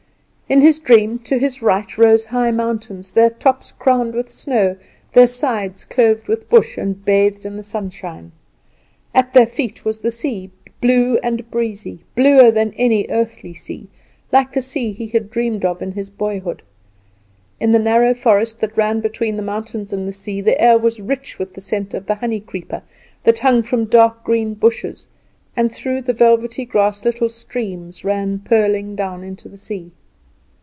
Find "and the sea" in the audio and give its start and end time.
19.93-20.41